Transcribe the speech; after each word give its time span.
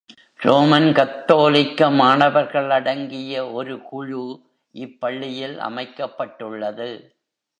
Roman 0.39 0.93
கத்தோலிக்க 0.93 1.89
மாணவர்களடங்கிய 1.89 3.51
ஒரு 3.53 3.81
குழு 3.81 4.41
இப் 4.71 4.99
பள்ளியில், 4.99 5.59
அமைக்கப் 5.59 6.17
பட்டுள்ளது. 6.17 7.15